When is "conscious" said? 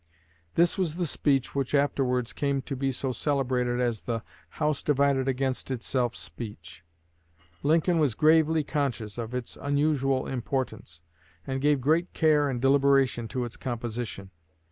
8.63-9.19